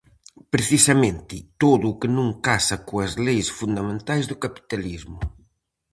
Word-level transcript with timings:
Precisamente 0.53 1.35
todo 1.61 1.85
o 1.89 1.97
que 1.99 2.09
non 2.17 2.29
casa 2.47 2.77
coas 2.87 3.11
leis 3.25 3.47
fundamentais 3.59 4.25
do 4.27 4.39
capitalismo. 4.43 5.19